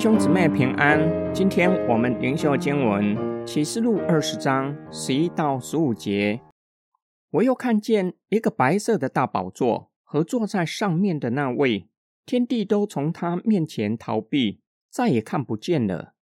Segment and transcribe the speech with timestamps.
[0.00, 0.98] 兄姊妹平安，
[1.34, 6.40] 今天我们灵修经文启示录二十章十一到十五节。
[7.32, 11.90] 我又看见一个白色的大宝座和坐在上面的那位，
[12.24, 16.14] 天地都从他面前逃避，再也看不见了。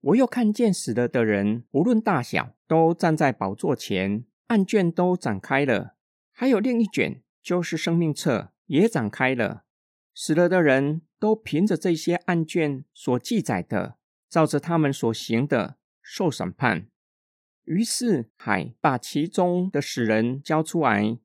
[0.00, 5.96] 我又看见死了的人，无论大小，都站在宝座前，案卷都展开了，
[6.30, 9.64] 还有另一卷，就是生命册，也展开了。
[10.20, 16.88] 死了的人都凭着这些案卷所记载的，照着他们所行的受审判。
[17.62, 21.16] 于是海把其中的死人交出来，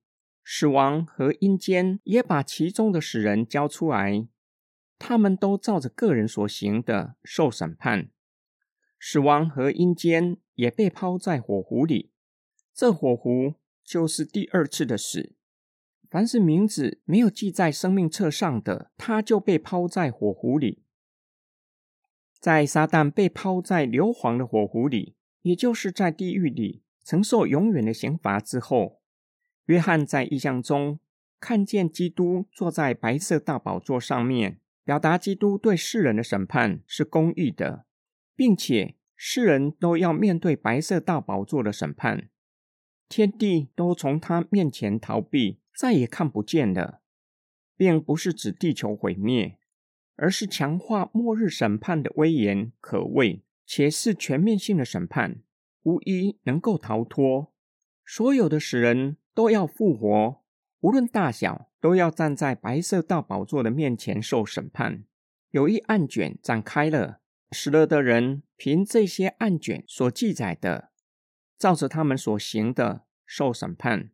[0.46, 4.28] 死亡和阴间也把其中的死人交出来，
[5.00, 8.12] 他们都照着个人所行的受审判。
[9.00, 12.12] 死亡和阴间也被抛在火湖里，
[12.72, 15.34] 这火湖就是第二次的死。
[16.14, 20.84] 凡是名字没有记在生命册上的，他就被抛在火湖里。
[22.40, 29.02] 在撒旦被抛在硫磺的火湖里，也就是在地狱里承受永远的刑罚之后，
[29.66, 31.00] 约翰在异象中
[31.40, 37.88] 看见基督坐在白色大宝座上面，表达基督对世人的审判是公义的，
[38.36, 42.30] 并且世人都要面对白色大宝座的审判，
[43.10, 45.58] 天地都从他面前逃避。
[45.76, 47.02] 再也看不见了，
[47.76, 49.58] 并不是指地球毁灭，
[50.16, 55.42] 而是强化末日审判的威严，可畏且是全面性的审判，
[55.84, 57.54] 无一能够逃脱。
[58.06, 60.44] 所有的死人都要复活，
[60.82, 65.06] 无论大小，都要站在白色大宝座的面前受审判。
[65.52, 67.22] 有一案卷展开了，
[67.52, 70.92] 死了的人凭这些案卷所记载的，
[71.58, 74.12] 照着他们所行的受审判。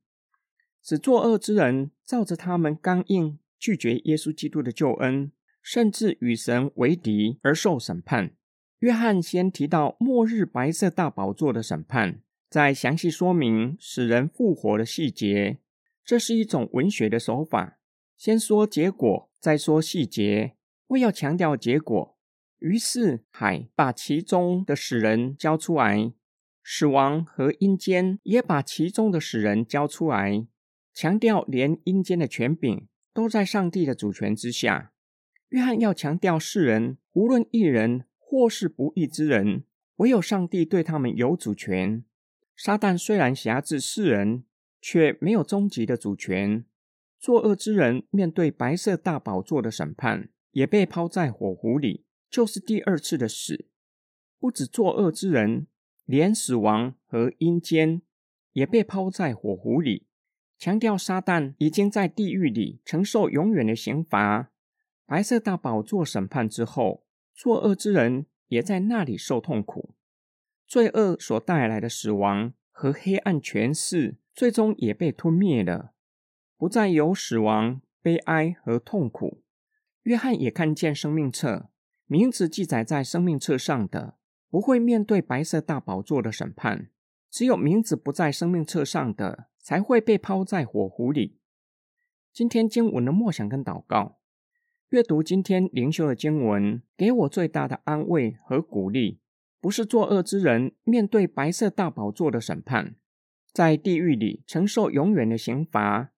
[0.82, 8.32] 使作恶之人照着他们刚硬拒绝耶稣基督的救恩，甚至与神为敌而受审判。
[8.80, 15.58] 约翰先提到末日白色大宝座的审判，再详细说明使人复活的细节。
[16.06, 17.78] 这是一种文学的手法，
[18.16, 20.56] 先说结果，再说细节。
[20.88, 22.18] 为要强调结果，
[22.60, 26.14] 于是海把其中的使人交出来，
[26.64, 30.48] 死亡和阴间也把其中的使人交出来。
[30.94, 34.92] 强调连阴间的权柄都在上帝的主权之下。
[35.50, 39.64] 约翰要强调世人，无论义人或是不义之人，
[39.96, 42.04] 唯有上帝对他们有主权。
[42.56, 44.44] 撒旦虽然辖制世人，
[44.82, 46.66] 却没有终极的主权。
[47.18, 53.66] 作恶之人面对白色大宝座的审判，也被抛在火湖里，就是第二次的死。
[54.40, 55.68] 不止作恶之人，
[56.06, 58.02] 连死亡和阴间
[58.54, 60.06] 也被抛在火湖里。
[60.60, 64.52] 强调撒旦已经在地狱里承受永远的刑罚，
[65.06, 69.96] 白色大宝座审判之后，作恶之人也在那里受痛苦。
[70.68, 75.94] 罪恶所带来的死亡和黑暗权势，最终也被吞灭了，
[76.58, 79.42] 不再有死亡、悲哀和痛苦。
[80.04, 81.70] 约翰也看见生命册，
[82.06, 84.18] 名字记载在生命册上的，
[84.50, 86.90] 不会面对白色大宝座的审判，
[87.30, 89.50] 只有名字不在生命册上的。
[89.70, 91.38] 才会被抛在火湖里。
[92.34, 94.18] 今天经文的默想跟祷告，
[94.90, 99.20] 阅读今天灵修的经文，给我最大的安慰和鼓励。
[99.62, 102.96] 不是作恶之人面对白色大宝座的审判，
[103.54, 106.14] 在地狱里承受永远的刑罚。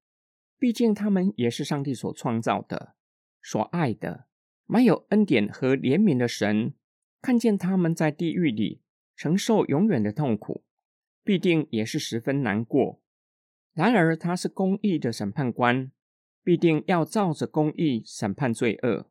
[0.57, 2.95] 毕竟他们也是上帝所创造的、
[3.41, 4.27] 所爱的、
[4.65, 6.73] 满有恩典和怜悯的神。
[7.21, 8.81] 看见他们在地狱里
[9.17, 10.63] 承受永远的痛苦，
[11.23, 13.01] 必定也是十分难过。
[13.73, 15.91] 然而，他是公义的审判官，
[16.43, 19.07] 必定要照着公义审判罪恶。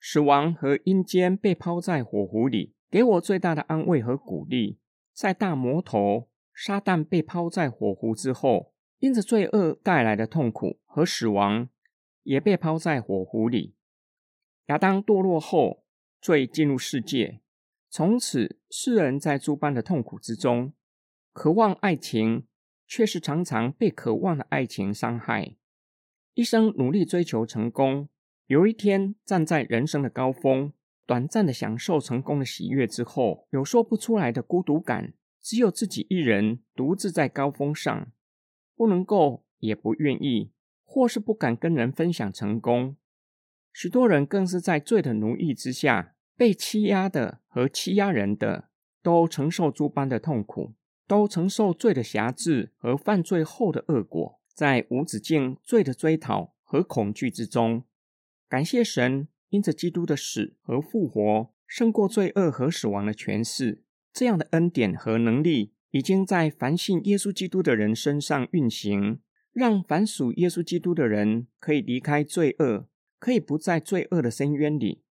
[0.00, 4.78] 死亡和阴间被抛在火湖里，给我最大的安慰和鼓励。
[5.12, 11.68] 在大魔头撒旦被抛在火湖之后，因着罪恶带来的痛苦和死亡，
[12.22, 13.74] 也被抛在火湖里。
[14.66, 15.84] 亚当堕落后，
[16.20, 17.40] 罪进入世界，
[17.90, 20.72] 从此世人在诸般的痛苦之中，
[21.34, 22.46] 渴望爱情。
[22.86, 25.56] 却是常常被渴望的爱情伤害，
[26.34, 28.10] 一生努力追求成功，
[28.46, 30.74] 有一天站在人生的高峰，
[31.06, 38.12] 短暂的享受成功的喜悦之后，有说不出来的孤独感，只有自己一人独自在高峰上，
[38.76, 40.52] 不能够，也不愿意，
[40.84, 42.96] 或是不敢跟人分享成功。
[43.72, 48.68] 许多人更是在罪的奴役之下，被欺压的和欺压人的，
[49.02, 50.74] 都承受诸般的痛苦。
[51.06, 57.84] 都承受罪的辖制和犯罪后的恶果，在无止境罪的追讨和恐惧之中。
[58.48, 63.82] 感谢神，因着基督的死和复活，胜过罪恶和死亡的权势。
[64.12, 69.20] 这样的恩典和能力已经在凡信耶稣基督的人身上运行，
[69.52, 75.02] 让凡属耶稣基督的人可以离开罪恶，可以不在罪恶的深渊里，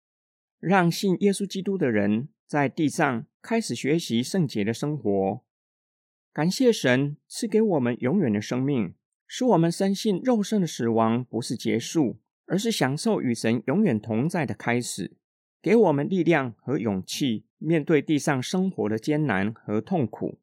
[0.58, 5.44] 让信耶稣基督的人在地上开始学习圣洁的生活。
[6.34, 15.16] 感谢神赐给我们永远的生命，使我们深信肉身的死亡不是结束，而是享受与神永远同在的开始，
[15.62, 20.40] 给我们力量和勇气，面对地上生活的艰难和痛苦，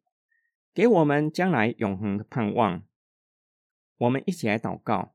[0.74, 2.82] 给我们将来永恒的盼望。
[3.98, 5.14] 我们一起来祷告：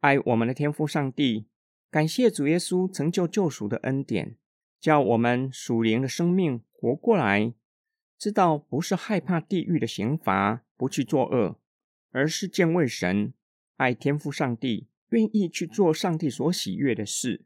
[0.00, 1.46] 爱我们的天父上帝，
[1.90, 4.36] 感谢主耶稣成就救赎的恩典，
[4.78, 7.54] 叫我们属灵的生命活过来。
[8.22, 11.58] 知道不是害怕地狱的刑罚，不去作恶，
[12.12, 13.34] 而是敬畏神，
[13.78, 17.44] 爱天父上帝，愿意去做上帝所喜悦的事。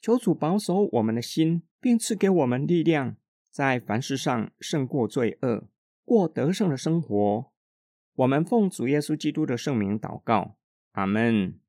[0.00, 3.18] 求主保守我们的心，并赐给我们力量，
[3.50, 5.68] 在凡事上胜过罪恶，
[6.06, 7.52] 过得胜的生活。
[8.14, 10.56] 我们奉主耶稣基督的圣名祷告，
[10.92, 11.60] 阿门。